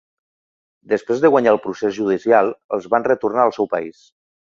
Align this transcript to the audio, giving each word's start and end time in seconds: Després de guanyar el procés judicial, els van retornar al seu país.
Després 0.93 1.21
de 1.27 1.31
guanyar 1.35 1.53
el 1.57 1.63
procés 1.67 1.95
judicial, 1.99 2.53
els 2.79 2.91
van 2.97 3.09
retornar 3.13 3.49
al 3.49 3.59
seu 3.63 3.73
país. 3.79 4.05